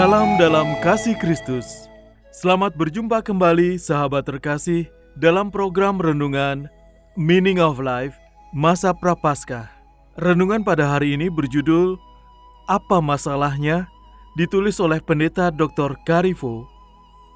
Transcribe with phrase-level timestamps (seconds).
[0.00, 1.84] Salam dalam kasih Kristus.
[2.32, 4.88] Selamat berjumpa kembali sahabat terkasih
[5.20, 6.72] dalam program renungan
[7.20, 8.16] Meaning of Life
[8.56, 9.68] Masa Prapaskah.
[10.16, 12.00] Renungan pada hari ini berjudul
[12.64, 13.92] Apa Masalahnya?
[14.40, 15.92] ditulis oleh Pendeta Dr.
[16.08, 16.64] Karifo.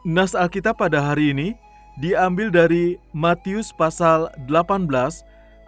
[0.09, 1.53] Nas Alkitab pada hari ini
[2.01, 4.89] diambil dari Matius pasal 18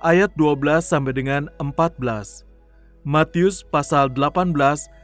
[0.00, 2.40] ayat 12 sampai dengan 14.
[3.04, 4.96] Matius pasal 18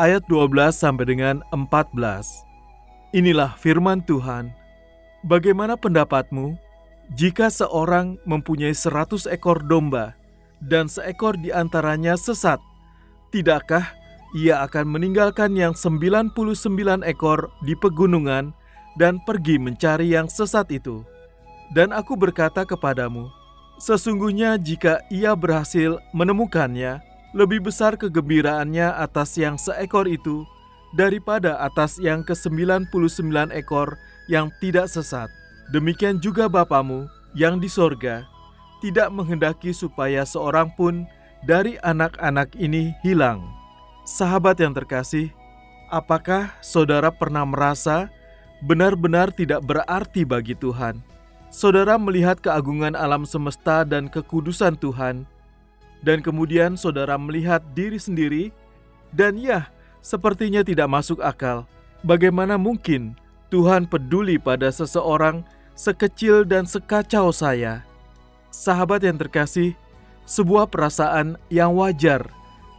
[0.00, 1.92] ayat 12 sampai dengan 14.
[3.12, 4.48] Inilah firman Tuhan.
[5.28, 6.56] Bagaimana pendapatmu
[7.12, 10.16] jika seorang mempunyai seratus ekor domba
[10.64, 12.56] dan seekor di antaranya sesat?
[13.28, 13.92] Tidakkah
[14.32, 16.32] ia akan meninggalkan yang 99
[17.04, 18.56] ekor di pegunungan
[18.96, 21.04] dan pergi mencari yang sesat itu?
[21.76, 23.28] Dan aku berkata kepadamu,
[23.76, 30.42] sesungguhnya jika ia berhasil menemukannya, lebih besar kegembiraannya atas yang seekor itu
[30.98, 32.90] daripada atas yang ke-99
[33.54, 33.94] ekor
[34.26, 35.30] yang tidak sesat.
[35.70, 37.06] Demikian juga Bapamu
[37.38, 38.26] yang di sorga
[38.82, 41.06] tidak menghendaki supaya seorang pun
[41.46, 43.44] dari anak-anak ini hilang.
[44.02, 45.30] Sahabat yang terkasih,
[45.92, 48.10] apakah saudara pernah merasa
[48.66, 50.98] benar-benar tidak berarti bagi Tuhan?
[51.50, 55.26] Saudara melihat keagungan alam semesta dan kekudusan Tuhan,
[56.00, 58.44] dan kemudian saudara melihat diri sendiri,
[59.12, 59.68] dan ya,
[60.00, 61.68] sepertinya tidak masuk akal.
[62.00, 63.12] Bagaimana mungkin
[63.52, 65.44] Tuhan peduli pada seseorang
[65.76, 67.84] sekecil dan sekacau saya?
[68.48, 69.76] Sahabat yang terkasih,
[70.24, 72.24] sebuah perasaan yang wajar,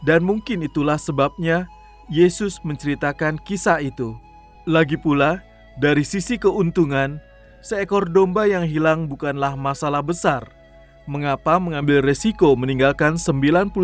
[0.02, 1.70] dan mungkin itulah sebabnya
[2.10, 4.18] Yesus menceritakan kisah itu.
[4.66, 5.40] Lagi pula,
[5.78, 7.22] dari sisi keuntungan,
[7.62, 10.61] seekor domba yang hilang bukanlah masalah besar
[11.06, 13.74] mengapa mengambil resiko meninggalkan 99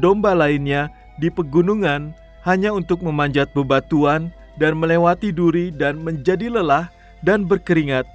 [0.00, 0.88] domba lainnya
[1.20, 6.88] di pegunungan hanya untuk memanjat bebatuan dan melewati duri dan menjadi lelah
[7.24, 8.06] dan berkeringat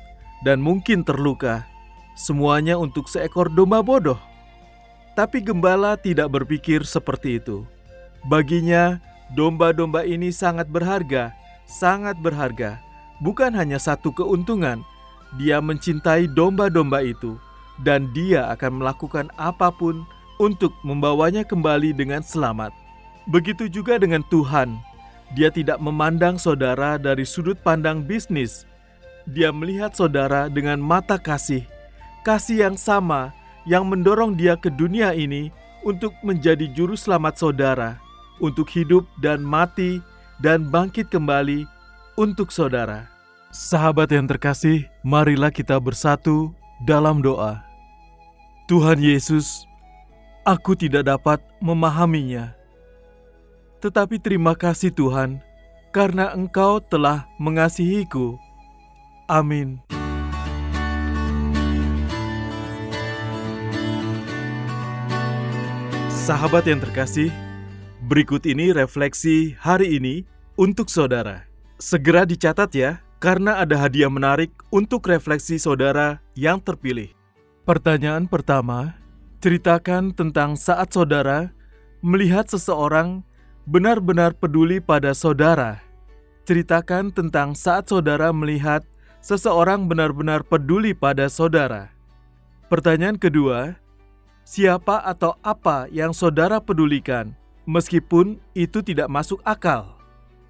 [0.45, 1.65] dan mungkin terluka.
[2.19, 4.19] Semuanya untuk seekor domba bodoh.
[5.15, 7.67] Tapi gembala tidak berpikir seperti itu.
[8.27, 8.99] Baginya,
[9.35, 11.31] domba-domba ini sangat berharga,
[11.67, 12.79] sangat berharga.
[13.19, 14.79] Bukan hanya satu keuntungan,
[15.35, 17.35] dia mencintai domba-domba itu
[17.83, 20.03] dan dia akan melakukan apa pun
[20.39, 22.71] untuk membawanya kembali dengan selamat.
[23.27, 24.79] Begitu juga dengan Tuhan,
[25.37, 28.65] dia tidak memandang saudara dari sudut pandang bisnis.
[29.29, 31.61] Dia melihat saudara dengan mata kasih,
[32.25, 33.29] kasih yang sama
[33.69, 35.53] yang mendorong dia ke dunia ini
[35.85, 38.01] untuk menjadi juru selamat saudara,
[38.41, 40.01] untuk hidup dan mati
[40.41, 41.69] dan bangkit kembali
[42.17, 43.05] untuk saudara.
[43.53, 46.49] Sahabat yang terkasih, marilah kita bersatu
[46.81, 47.68] dalam doa.
[48.69, 49.65] Tuhan Yesus,
[50.45, 52.53] aku tidak dapat memahaminya.
[53.81, 55.41] Tetapi terima kasih Tuhan,
[55.89, 58.37] karena Engkau telah mengasihiku.
[59.25, 59.81] Amin.
[66.13, 67.33] Sahabat yang terkasih,
[68.05, 70.29] berikut ini refleksi hari ini
[70.61, 71.41] untuk saudara.
[71.81, 77.18] Segera dicatat ya, karena ada hadiah menarik untuk refleksi saudara yang terpilih.
[77.69, 78.97] Pertanyaan pertama,
[79.45, 81.53] ceritakan tentang saat saudara
[82.01, 83.21] melihat seseorang
[83.69, 85.77] benar-benar peduli pada saudara.
[86.49, 88.81] Ceritakan tentang saat saudara melihat
[89.21, 91.93] seseorang benar-benar peduli pada saudara.
[92.73, 93.77] Pertanyaan kedua,
[94.41, 97.37] siapa atau apa yang saudara pedulikan,
[97.69, 99.93] meskipun itu tidak masuk akal?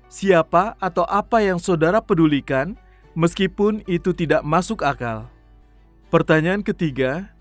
[0.08, 2.80] Siapa atau apa yang saudara pedulikan,
[3.12, 5.28] meskipun itu tidak masuk akal?
[6.10, 7.38] Pertanyaan ketiga,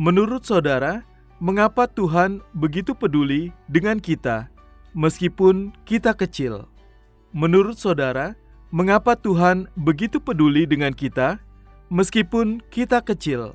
[0.00, 1.04] menurut saudara,
[1.44, 4.48] mengapa Tuhan begitu peduli dengan kita,
[4.96, 6.64] meskipun kita kecil?
[7.36, 8.32] Menurut saudara,
[8.72, 11.36] mengapa Tuhan begitu peduli dengan kita,
[11.92, 13.52] meskipun kita kecil?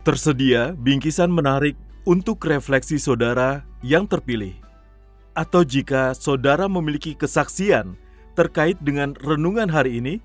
[0.00, 1.76] Tersedia bingkisan menarik
[2.08, 4.56] untuk refleksi saudara yang terpilih.
[5.36, 8.00] Atau jika saudara memiliki kesaksian
[8.32, 10.24] terkait dengan renungan hari ini,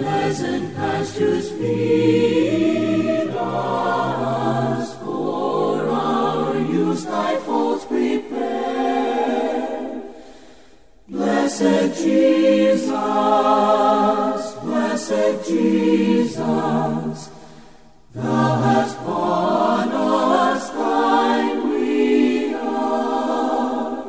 [0.00, 8.40] pleasant pastures feed us, for our use thy folds prepare.
[11.06, 12.90] Blessed Jesus,
[14.64, 17.18] blessed Jesus,
[18.14, 24.04] thou hast borne us thine we are.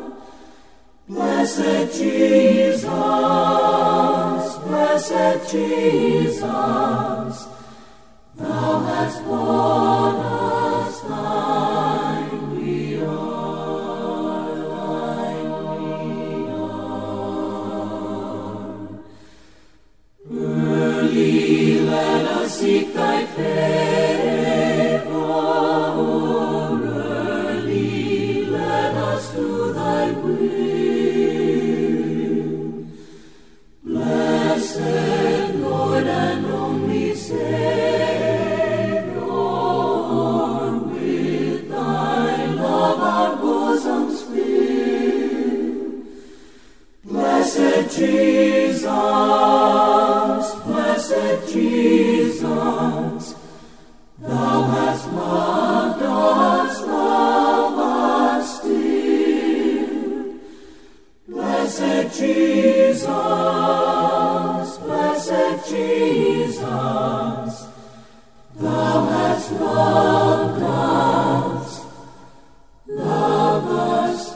[1.10, 2.86] Blessed Jesus,
[5.10, 6.46] blessed Jesus,
[8.36, 10.31] thou hast borne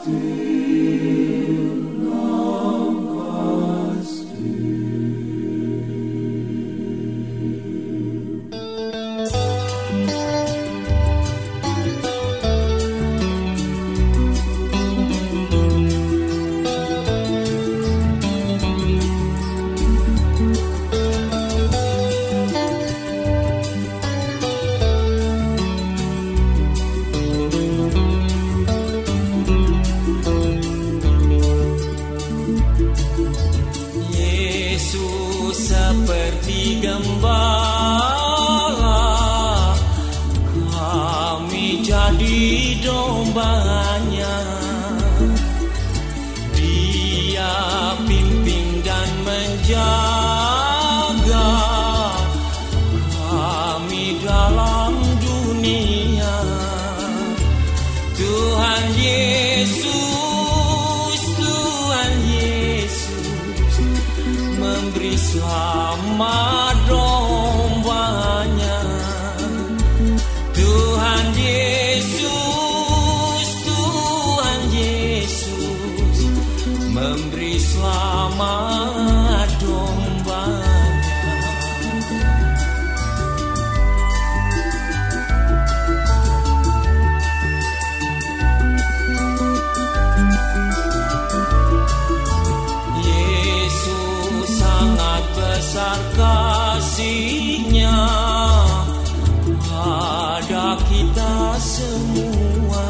[0.08, 1.15] us
[96.96, 98.08] kasihnya
[99.68, 102.88] pada kita semua.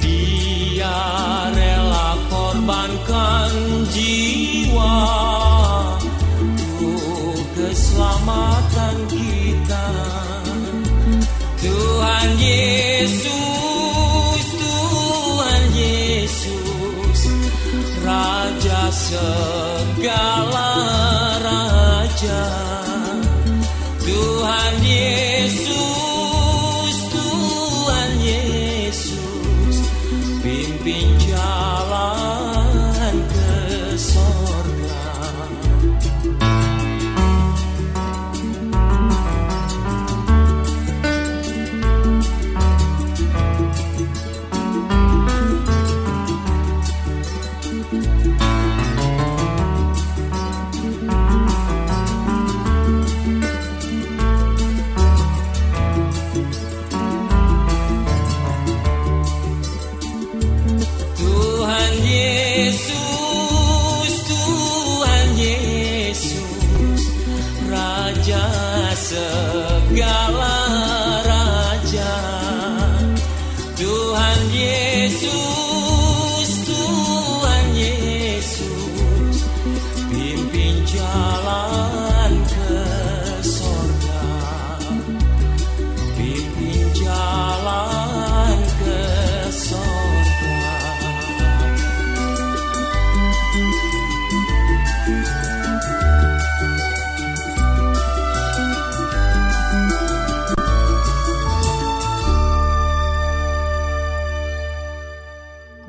[0.00, 0.96] Dia
[1.52, 3.52] rela korbankan
[3.92, 4.96] jiwa
[6.40, 9.88] untuk keselamatan kita.
[11.60, 13.26] Tuhan Yesus,
[14.56, 17.20] Tuhan Yesus,
[18.00, 19.61] Raja segala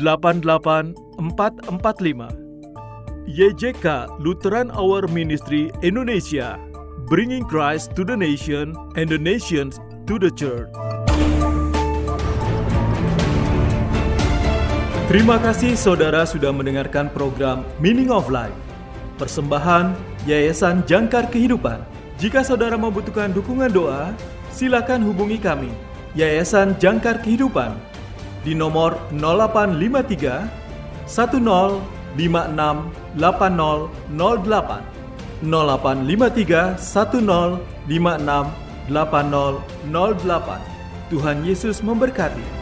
[0.00, 2.32] 88445
[3.28, 6.56] YJK Lutheran Hour Ministry Indonesia.
[7.10, 10.72] Bringing Christ to the nation and the nations to the church.
[15.08, 18.52] Terima kasih saudara sudah mendengarkan program Meaning of Life.
[19.16, 19.96] Persembahan
[20.28, 21.80] Yayasan Jangkar Kehidupan.
[22.18, 24.10] Jika saudara membutuhkan dukungan doa
[24.50, 25.70] Silakan hubungi kami
[26.18, 27.78] Yayasan Jangkar Kehidupan
[28.42, 31.80] di nomor 0853 1056
[32.18, 33.16] 8008
[34.12, 36.82] 0853 1056
[38.90, 40.60] 8008
[41.08, 42.57] Tuhan Yesus memberkati.